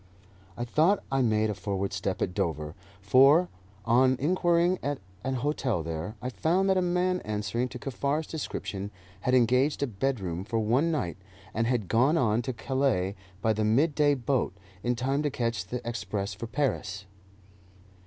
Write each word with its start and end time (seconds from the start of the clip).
I 0.57 0.65
thought 0.65 1.03
I 1.11 1.21
made 1.21 1.51
a 1.51 1.53
forward 1.53 1.93
step 1.93 2.23
at 2.23 2.33
Dover, 2.33 2.73
for, 3.01 3.49
on 3.85 4.15
inquiring 4.19 4.79
at 4.81 4.97
an 5.23 5.35
hotel 5.35 5.83
there, 5.83 6.15
I 6.23 6.29
found 6.31 6.67
that 6.71 6.75
a 6.77 6.81
man 6.81 7.19
answering 7.21 7.67
to 7.69 7.77
Kaffar's 7.77 8.25
description 8.25 8.89
had 9.19 9.35
engaged 9.35 9.83
a 9.83 9.85
bedroom 9.85 10.43
for 10.43 10.57
one 10.57 10.89
night, 10.89 11.17
and 11.53 11.67
had 11.67 11.87
gone 11.87 12.17
on 12.17 12.41
to 12.41 12.51
Calais 12.53 13.15
by 13.43 13.53
the 13.53 13.63
midday 13.63 14.15
boat, 14.15 14.57
in 14.81 14.95
time 14.95 15.21
to 15.21 15.29
catch 15.29 15.67
the 15.67 15.87
express 15.87 16.33
for 16.33 16.47
Paris. 16.47 17.05